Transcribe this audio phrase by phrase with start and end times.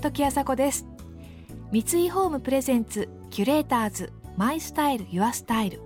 [0.00, 0.86] 時あさこです。
[1.72, 5.80] 三井ホームプレゼンツキュレーターズマイスタイルユアスタイル。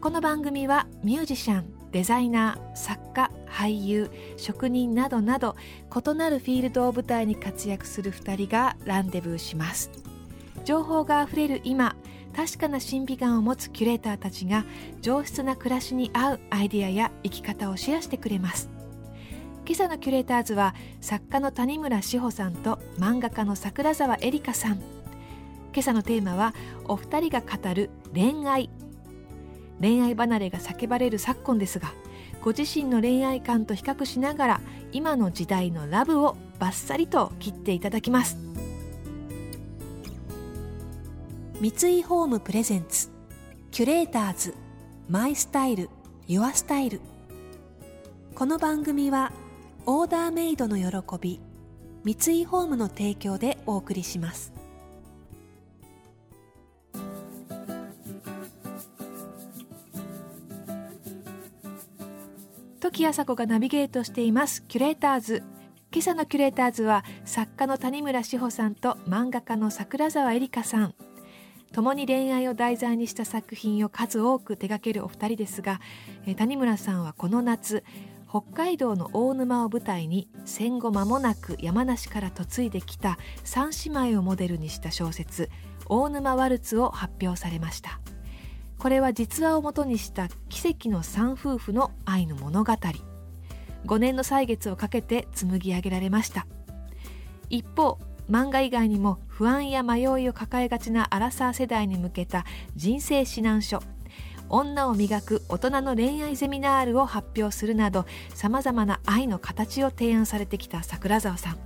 [0.00, 5.56] この番組はミュージシャンデザイナー作家俳優職人などなど
[5.94, 9.90] 異なるフィールドを舞台に活躍する2人がランデブーします。
[10.64, 11.94] 情報があふれる今
[12.34, 14.64] 確かな審美眼を持つキュレーターたちが
[15.00, 18.70] 上質な暮らしに合うアイディアや生き方をシェアしてくれます。
[19.64, 24.72] 今朝のキュレーターズは作家の谷村志保さんと漫画家の桜沢絵里香さん。
[24.72, 26.54] 今朝のテーマは
[26.86, 28.70] お二人が語る恋愛。
[29.80, 31.92] 恋愛離れが叫ばれる昨今ですが
[32.40, 34.60] ご自身の恋愛観と比較しながら
[34.92, 38.36] 今の時代のラブをバッサリと切っていただきます。
[41.62, 43.08] 三井ホームプレゼンツ。
[43.70, 44.52] キュレーターズ
[45.08, 45.90] マイスタイル
[46.26, 47.00] ユアスタイル。
[48.34, 49.30] この番組は
[49.86, 50.84] オーダーメイドの喜
[51.20, 51.38] び
[52.02, 54.52] 三井ホームの提供でお送りします。
[62.80, 65.44] 時あさこがナビゲートしていますキュレーターズ。
[65.92, 70.94] 今朝のキュレーターズは作家の谷村志保さんと漫画家の桜沢絵里香さん。
[71.72, 75.80] 共に恋愛を題材にした作品を数多く手掛けるお二人ですが
[76.36, 77.82] 谷村さんはこの夏
[78.28, 85.50] 北海道の大沼を舞台に戦後間もなく山梨から嫁いできた三姉妹をモデルにした小説
[85.86, 88.00] 「大沼ワルツ」を発表されました。
[88.78, 92.72] これは実話をもとにした奇跡の三夫婦の愛の物語。
[93.84, 96.46] 5年の歳月をかけて紡ぎ上げられました。
[97.50, 97.98] 一方
[98.32, 103.82] 漫画以外にも不安や迷いを抱えがちなアラサー世代に向けた人生指南書。
[104.48, 111.58] 女を磨く大人の恋愛ゼミナールを発表するなどさまざまな愛の形を提案されてきた桜沢さん。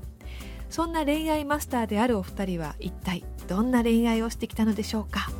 [0.68, 5.30] そんな恋愛マスターであるお二人は一体どんな恋愛をしてきたのでしょうか？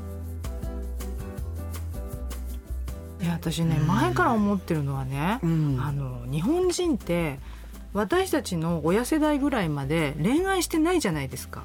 [3.21, 7.41] いや私ね、前から思ってるのはね、うん、あの日本人って
[7.97, 11.65] 私たちの親世代ぐらいまで恋愛してないじゃないですか。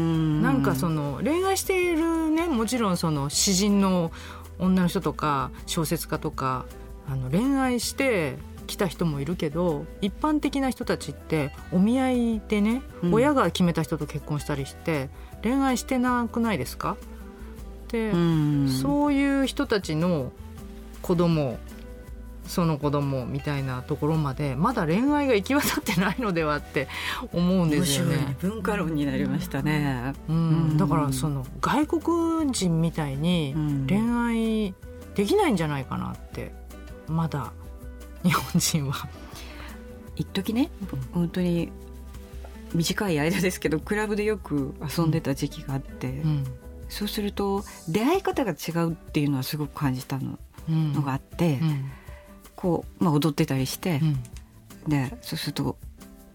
[0.00, 0.40] ん。
[0.40, 4.12] なんかその恋愛しているねもちろんその詩人の
[4.60, 6.66] 女の人とか小説家とか
[7.10, 8.36] あの恋愛して
[8.68, 15.08] 来た人もいるけど一般的な人たちってお見合いでね、うん、親が決めた人と結婚したりして
[15.42, 16.96] 恋愛してなくないですか？
[17.88, 18.12] で、
[18.82, 20.30] そういう人たちの
[21.02, 21.58] 子供
[22.46, 26.88] その子供みたいなところまでまだ恋愛が行き渡ってないのではって
[27.32, 28.36] 思うんですよね。
[28.40, 30.40] 文化論になりましたね、うん、う
[30.74, 33.54] ん、だからその外国人みたいに
[33.88, 34.74] 恋愛
[35.14, 36.52] できないんじゃないかなって
[37.08, 37.52] まだ
[38.22, 39.08] 日本人は。
[40.18, 40.70] 一時ね
[41.12, 41.70] 本当に
[42.72, 46.44] 短い間ですけどクラブでよく遊んでた時期があって、うん、
[46.88, 50.38] そうすると出会い方が違うっていうのはすごく感じたの。
[50.68, 51.60] のがあって、
[52.56, 54.00] こう、まあ、踊ってたりして、
[54.88, 55.76] でそうすると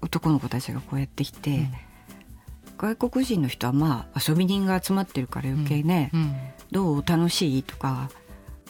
[0.01, 1.69] 男の子たちがこうやってきて、
[2.77, 6.11] 外国人の人はまあ遊び人が集まってるから余計ね、
[6.71, 8.09] どう楽しいとか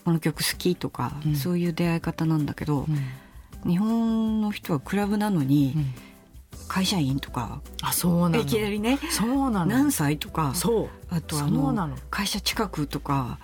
[0.03, 2.88] この曲好きとか、そういう出会い方なんだけど、
[3.66, 5.75] 日本の人はクラブなのに、
[6.68, 8.44] 会社員とかあそうなの。
[8.44, 9.66] いきなりねそうなの。
[9.66, 10.89] 何歳とかそう。
[11.09, 13.39] あとあの会社近くとか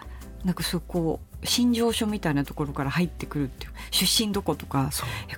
[0.45, 4.89] なんかそこ心情書みたいなところから入ってくるっていう出身どことか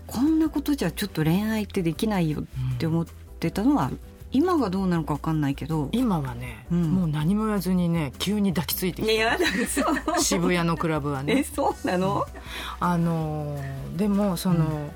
[0.08, 3.06] こんなことじゃちょっと恋愛ってできないよって思っ
[3.40, 4.00] てたのは、うん、
[4.32, 9.14] 今がどうなのか分かんないけど今はね、うん、もう何も言わずにね急に抱きついてきて
[10.20, 11.40] 渋谷のクラブはね。
[11.40, 12.26] えそうなの、
[12.80, 13.58] あの
[13.98, 14.92] でもその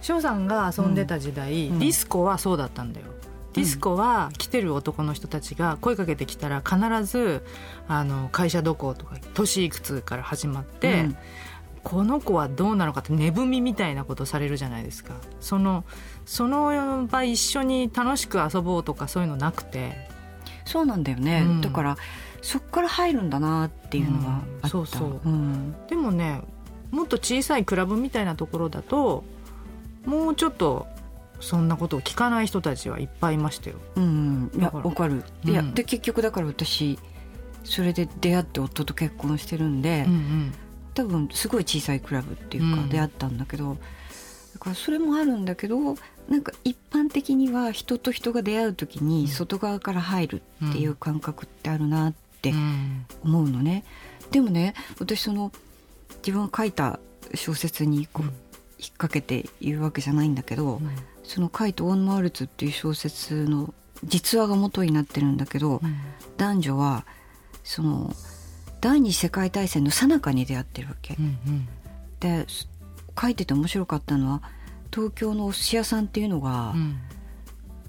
[0.00, 3.06] 翔、さんが遊んでた時代、ディスコはそうだったんだよ
[3.58, 7.44] ディスコは来てる男の人たちが声かけてきたら必ず
[7.86, 11.16] あの会社どことか年いくつから始まって、うん、
[11.82, 15.14] この子はどうなのかって値踏みみたいなことされるじゃないですか。
[15.40, 15.84] その
[16.24, 20.08] その場一緒に楽しく遊ぼうとかそういうのなくて。
[20.64, 21.96] そうなんだよね、うん、だから
[22.42, 25.20] そっから入るんだなっていうのはあった、うん、そうそう、
[25.88, 26.42] でもね
[26.90, 29.24] もっと小さいクラブみたいなところだと
[30.04, 30.86] もうちょっと
[31.40, 33.76] そんなことを聞かない人たちはいっぱいいましたよ。
[33.96, 35.22] うん、いやわかる。
[35.44, 36.98] いやで結局だから私
[37.64, 40.54] それで出会って夫と結婚してるんで、うんうん、
[40.94, 43.80] 多分すごい小さいクラブっていうか出会ったんだけど、うん、だ
[44.58, 45.78] からそれもあるんだけど
[46.28, 52.52] なんか一般的には人と人が出会う時に外側から入るっていう感覚ってあるなって
[53.22, 53.84] 思うのね。
[54.30, 55.52] でもね私その
[56.18, 56.98] 自分が書いた
[57.34, 58.32] 小説にこう、引っ
[58.92, 60.90] 掛けて言うわけじゃないんだけど、うん、
[61.28, 63.72] その「カイとオンマールツ」っていう小説の
[64.02, 65.96] 実話が元になってるんだけど、うん、
[66.38, 67.04] 男女は
[67.62, 68.14] その
[68.80, 71.14] 第二次世界大戦の最中に出会ってるわけ。
[71.18, 71.68] うんうん、
[72.20, 72.46] で
[73.20, 74.42] 書いてて面白かったのは
[74.92, 76.98] 東京のお寿司屋さんっていうのが、うん、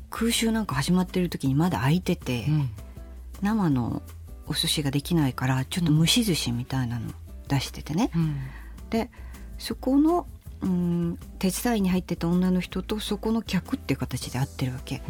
[0.10, 2.70] 空襲なんか始まってる時にまだ開いてて、うん、
[3.42, 4.02] 生の
[4.48, 7.12] お寿司ができないからちょっと蒸し寿司みたいなの
[7.48, 8.12] 出しててね。
[8.90, 9.10] で
[9.60, 10.28] そこの
[10.62, 15.02] うん手伝いに入ってた女の人とそこの客っていう形で会ってるわけ。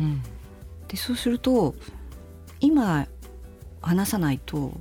[0.88, 1.76] でそうすると
[2.60, 3.08] 今
[3.82, 4.74] 話さないと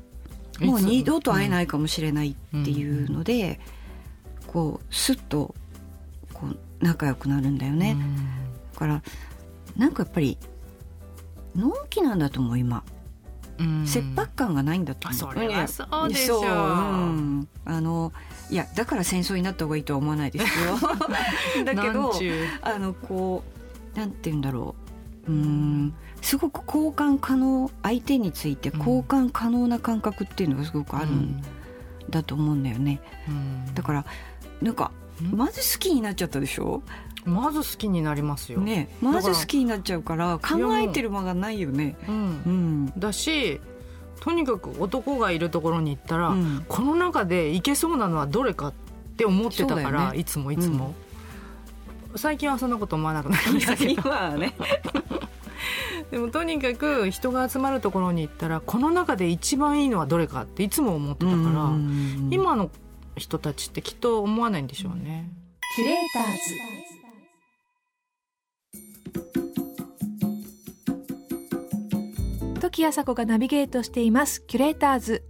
[0.61, 3.61] もう二度と会えないかもしれないっていうので、
[4.47, 5.55] こうスッと
[6.32, 7.97] こう仲良くなるんだよね。
[8.75, 9.03] だから
[9.76, 10.37] なんかやっぱり
[11.55, 12.82] のんきなんだと思う今。
[13.87, 15.19] 切迫感がないんだと思う。
[15.34, 16.44] それはそうでしょう。
[16.44, 18.12] うん、あの
[18.50, 20.78] いやだから戦争になった方がいいとは思わないですよ。
[21.64, 22.12] だけど
[22.62, 23.44] あのこ
[23.94, 24.75] うなんて言うんだろ
[25.26, 25.32] う。
[25.32, 31.43] うんすごく交換可能相手について交換可能な感覚っていうのがすごくあるん
[32.10, 33.00] だと思うんだよね。
[33.28, 34.05] うん、だから
[34.62, 34.90] なんか
[35.32, 36.82] まず好きになっちゃったでしょ？
[37.28, 38.60] まず好きになりますよ。
[38.60, 41.96] ね、まず好きになっちゃうから考えてる間がないよね。
[42.08, 43.60] うん、うん、だし
[44.20, 48.72] とにかく男がいるところに行ったら、うん、この中でいけそうなのはどれかっ
[49.16, 50.94] て思ってたから、ね、いつもいつも、
[52.12, 53.90] うん、最近はそんなこと思わなくなりましたけど。
[53.92, 54.54] 今はね。
[56.10, 61.70] でもとにかく人が集まるところに行ったらこの中で一番いいのはどれかっていつも思ってたから、
[62.31, 62.70] 今の
[63.16, 65.31] 人たちってきっと思わないんでしょうね。
[65.76, 66.97] キュレーターズ
[72.69, 74.44] 時あさこがナビゲートしています。
[74.44, 75.25] キュレーターズ。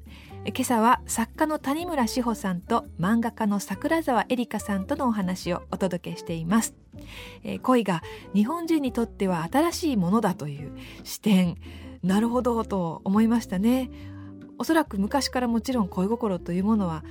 [0.45, 6.75] 今朝は作家の谷村志保さんと漫画家の桜沢絵里香さんとのお話をお届けしています、
[7.45, 8.03] えー、恋が
[8.35, 10.73] 日本人にとっては新しいものだという
[11.05, 11.59] 視点。
[12.03, 13.89] なるほどと思いましたね。
[14.59, 17.05] おそらく昔からもちろん恋心というものは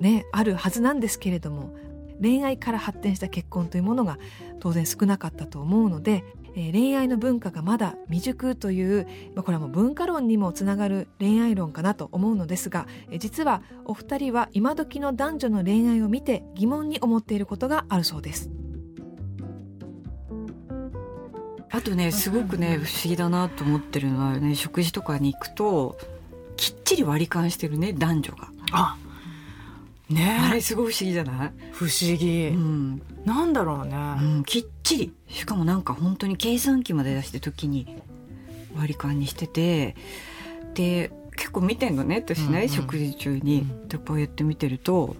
[0.00, 1.76] ねあるはずなんですけれども
[2.18, 4.16] 恋愛から発展した結婚というものが
[4.60, 18.50] 当然少なかったと思うので、えー、恋愛の文化がまだ未熟という、まあ、これはもう文化論にもつながる恋愛論かなと思うのですが、えー、実はお二人は今時の男女の恋愛を見て疑問に思っていることがあるそうです。
[21.70, 25.98] あとねすごくね不思議だなと思ってるのはね食事とかに行くと
[26.56, 28.48] きっちり割り勘してるね男女が。
[28.70, 28.96] あ
[30.08, 30.38] ね。
[30.40, 31.52] あれすごい不思議じゃない？
[31.72, 35.12] 不思議、うん、なんだろうね、うん、きっちり。
[35.28, 37.96] しかもなんか本当に計算機まで出して時に
[38.76, 39.96] 割り勘にしてて。
[40.74, 45.16] で結構見てんのね私ね、うんうん、食事中に、うん、こうやって見てると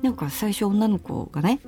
[0.00, 1.60] なんか最初女の子がね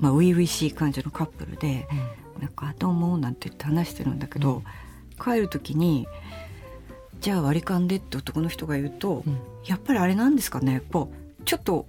[0.00, 1.86] まあ初々しい感じのカップルで
[2.36, 4.62] 「うん、なんかどうも」なんて言って話してるんだけど、
[5.22, 6.06] 帰る時に
[7.20, 9.24] 「じゃあ割り勘で」って男の人が言うと、
[9.64, 11.10] やっぱりあれなんですかねこ
[11.40, 11.86] うちょっと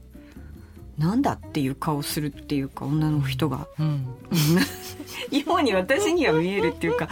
[0.97, 4.07] なんだっていう顔するっていうか女の人が、うん、
[5.31, 7.07] 今に私には見えるっていうか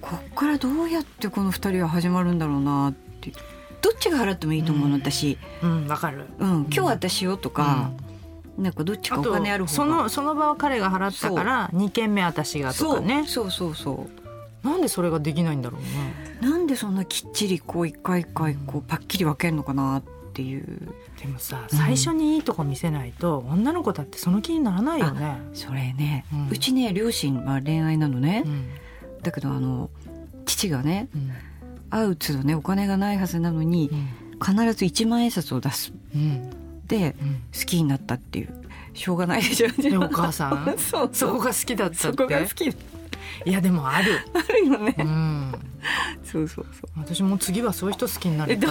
[0.00, 3.32] こっからどうやってこの2人は始まるんだろうなって。
[3.80, 5.38] どっちが払ってもいいと思うの、私。
[5.62, 7.92] うんわ、かる、うん、今日私よとか、
[8.56, 9.76] うん、なんかどっちかお金ある方が。
[9.76, 13.24] そのその場は彼が払ったから2軒目私がとかね。
[13.26, 14.08] そうそうそ
[14.64, 15.88] うなんでそれができないんだろうね。
[16.40, 20.94] なんでそんなきっちりこう一回一回こうパッキリ分けるのかなってっていう。
[21.20, 25.40] でもさ最初にいいとこ見せないと、うん、女の子だってその気にならないよね。
[25.52, 28.68] それね、うん、うちね両親は恋愛なのね、うん、
[29.22, 29.90] だけどあの
[30.46, 31.08] 父がね、
[31.90, 33.90] 会うつどねお金がないはずなのに、
[34.40, 35.92] 必ず1万円札を出す、
[36.86, 37.16] で、
[37.52, 38.54] 好きになったっていう。
[38.94, 39.68] しょうがないでしょ
[40.00, 40.74] お母さん？
[40.78, 42.16] そうそこが好きだったって？
[42.16, 42.64] そこが好き。
[42.64, 44.20] いやでもある。
[44.32, 45.52] あるよね、うん、
[46.24, 46.90] そうそうそう。
[46.96, 48.70] 私も次はそういう人好きになりたい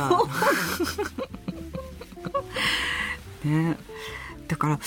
[3.44, 3.78] ね。
[4.48, 4.80] だから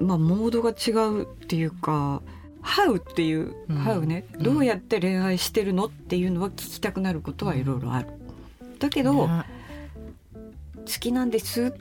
[0.00, 2.22] まあモードが違うっていうか
[2.60, 8.08] 「ハウ」っていう「ハウね、どうやって恋愛してるのっていうのは聞きたくなることはいろいろある。
[8.78, 9.44] だけど、ね、
[10.34, 11.72] 好きなんです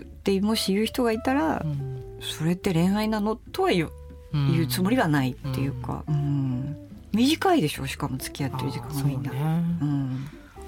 [0.00, 3.90] ってもし言う人がいたら、うん、それって恋愛なのとは言う,、
[4.32, 6.76] 言うつもりはないっていうか、うん、
[7.12, 9.32] 短いでしょしかも付き合ってる時間がみんな。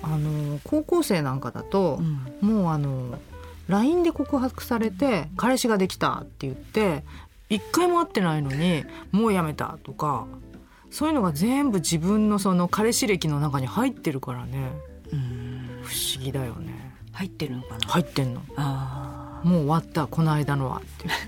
[0.02, 2.00] あの高校生なんかだと、
[2.40, 3.19] もうあの
[3.71, 7.05] LINE で告白されて彼氏ができたって言って
[7.49, 10.27] 一回も会ってないのにもうやめたとか
[10.91, 14.73] そういうのが全部自分のその彼氏歴の中に入ってるからね。
[15.83, 16.95] 不思議だよね。
[17.12, 17.87] 入ってるのかな？
[17.87, 18.43] 入ってんの。
[18.57, 21.09] あもう終わったこの間のはって。
[21.09, 21.19] 言っ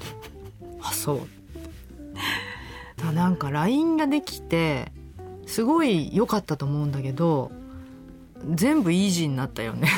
[0.72, 3.12] てあそう。
[3.12, 4.92] なんか LINE ができて
[5.46, 7.50] すごい良かったと思うんだけど
[8.48, 9.88] 全部イージーになったよね。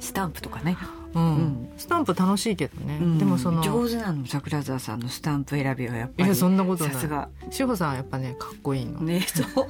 [0.00, 0.76] スタンプとかね
[1.14, 6.24] うん、うん、スタンプ楽しいけどね、うん、でもその上手なの桜沢さんのスタンプ選びはやっぱり。
[6.24, 6.94] いやそんなことない。
[6.94, 7.28] さすが。
[7.50, 9.00] 志保さんはやっぱねかっこいいの。
[9.00, 9.66] ねそう。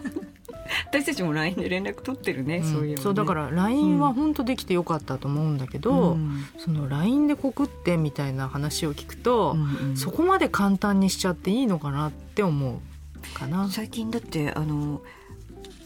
[0.91, 12.81] 私たちも LINE で連絡取ってるね、うん、そういう、ね、そうだから LINE は本当できてよかったと思うんだけど、うん、その LINE で告ってみたいな話を聞くと、うんうん、そこまで簡単にしちゃっていいのかなって思う
[13.35, 13.69] かな。
[13.69, 15.03] 最近だってあの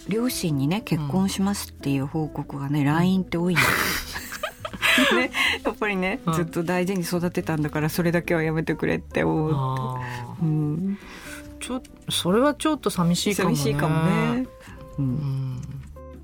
[0.08, 4.27] 両親にね結婚しますっていう報告がね、うん、LINE って多いんです
[5.16, 5.30] ね、
[5.64, 9.98] やっぱりね、ずっと大事に育てたんだからそれだけはやめてくれって思う、
[10.42, 10.98] うん、
[11.60, 13.56] ちょそれはちょっと寂しいかもね。
[13.56, 14.46] 寂しいかもね、
[14.98, 15.60] うん、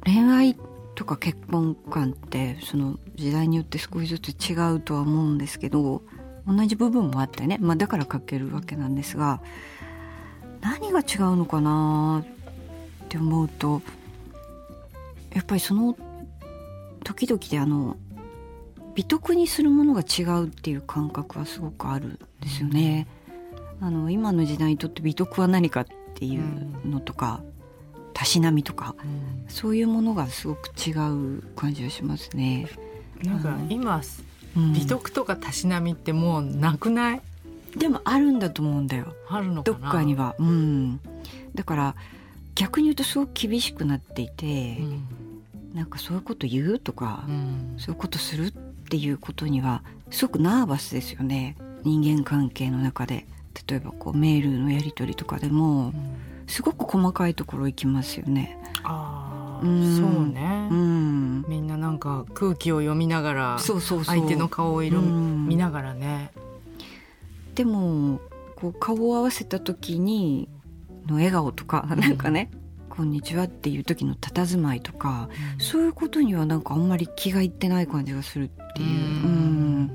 [0.04, 0.56] 恋愛
[0.94, 6.02] とか結婚観ってその時代によって少しずつ違うとは思うんですけど
[6.46, 9.40] 同じ部分もあってね、まあ、だから書けるわけなんですが
[10.60, 12.24] 何が違うのかな
[13.04, 13.82] って思うと
[15.34, 15.96] やっぱりその
[17.02, 17.96] 時々であの
[18.94, 23.06] 美徳にするものが違うっていう感覚はすごくあるんですよね。
[23.80, 26.42] あの今の時代にとって美徳は何かっていう
[26.88, 27.42] のとか、
[28.12, 32.68] たしなみとか、うん、そういうものがすごく違う感じがしますね。
[33.24, 34.00] なんか今、
[34.56, 37.20] うん、美徳とかたしなみってもうなくない？
[37.76, 39.14] でもあるんだと思うんだよ。
[39.28, 41.00] あるのどっかには、うん、
[41.56, 41.96] だから
[42.54, 45.04] 逆に言うとすごく厳しくなっていて、うん、
[45.74, 48.63] なんかそういうこと言うとか、うん、そういうことするって
[48.96, 51.56] いうことにはすごくナーバスですよね。
[51.82, 53.26] 人間関係の中で。
[53.68, 55.94] 例えばこうメールのやり取りとかでも、うん、
[56.46, 58.58] すごく細かいところ行きますよね。
[58.82, 66.32] あうん、そうね、うん、みんななんか空気を読みながら相手の顔色見ながらね。
[67.54, 68.20] でも
[68.56, 70.48] こう顔を合わせた時に
[71.06, 72.50] の笑顔とか、うん、なんかね
[72.96, 78.88] 「こんにちは」っていう時の佇まいとか、うん、そういうことにはなんかあんまり気がいってない感じがするっていう。
[78.88, 79.86] うん、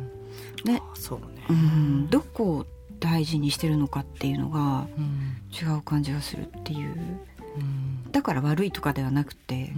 [0.66, 2.66] ねそうね、うん、どこを
[3.00, 4.88] 大事にしてるのかっていうのが
[5.52, 6.96] 違う感じがするっていう。
[8.12, 9.74] だから悪いとかではなくて、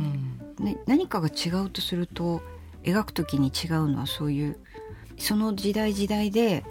[0.60, 2.42] ね、何かが違うとすると
[2.84, 4.58] 描く時に違うのはそういう
[5.18, 6.64] その時代時代で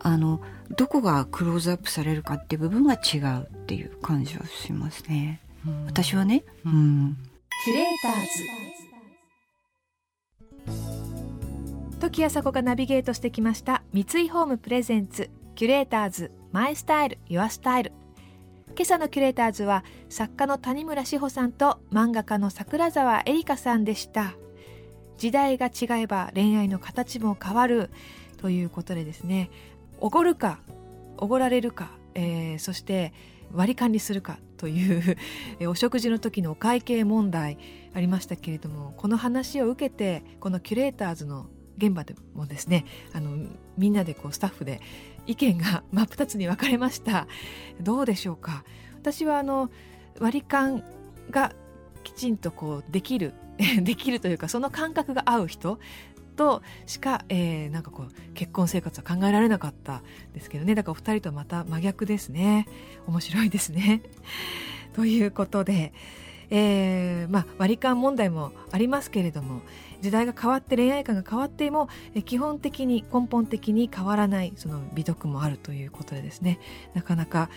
[0.00, 0.40] あの
[0.76, 5.40] どこがクローズアップされるかっていう部分が違うっていう感じはしますね。
[5.86, 7.16] 私はね、うん、
[7.64, 8.28] キュレーターズ。
[12.00, 17.92] 時あさこがナビゲートしてきました三井ホームプレゼンツキュレーターズマイスタイルユアスタイル。
[18.74, 24.34] 今朝のキュレーターズは作家の谷村志保さんと漫画家の桜沢絵里香さんでした。
[25.18, 27.90] 時代が違えば恋愛の形も変わる
[28.38, 29.50] ということでですね。
[30.00, 30.58] おごるか
[31.18, 33.12] おごられるか、えー、そして
[33.52, 35.16] 割り勘にするかという
[35.68, 37.58] お食事の時のお会計問題
[37.94, 41.46] ありましたけれどもこの話を受けてこのキュレーターズの
[41.78, 44.80] 現場でもですねあのみんなでこうスタッフで
[45.26, 47.26] 意見が 真っ二つに分かれました。
[47.80, 48.64] どうでしょうか？
[49.00, 49.70] 私はあの
[50.20, 50.84] 割り勘
[51.30, 51.52] が
[52.04, 53.34] きちんとこうできる
[53.82, 55.78] できるというかその感覚が合う人
[56.32, 60.02] としか、えー、なんかこう結婚生活は考えられなかった
[60.34, 62.66] ですけどねだからお二人とまた真逆ですね
[63.06, 64.02] 面白いですね。
[64.94, 65.92] ということで、
[66.50, 69.62] えーまあ、割り勘問題もありますけれども
[70.02, 71.88] 時代が変わって恋愛観が変わっても
[72.26, 76.58] 基本的に根本的に変わらないその美徳もあるということでですね
[76.92, 77.48] なかなか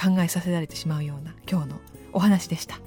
[0.00, 1.80] 考えさせられてしまうような今日の
[2.12, 2.78] お話でした。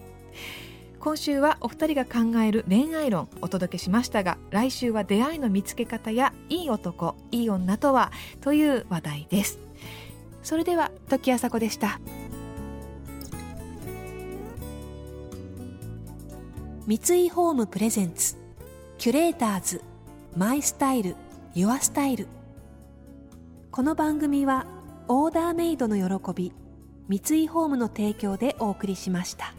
[1.08, 8.12] 今週はお二人が考える恋愛論お届けしましたが来週は出会いの見つけ方やいい男いい女とは
[8.42, 9.58] という話題です。
[10.44, 12.02] それでは時あさこでした。
[16.86, 18.36] 三井ホームプレゼンツ
[18.98, 19.82] キュレーターズ
[20.36, 21.16] マイスタイル
[21.54, 22.28] ユアスタイル。
[23.72, 24.68] この番組は
[25.08, 26.52] オーダーメイドの喜び
[27.08, 29.54] 三井ホームの提供でお送りしました。